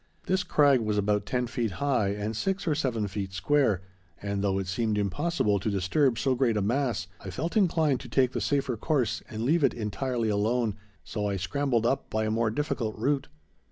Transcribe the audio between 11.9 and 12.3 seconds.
by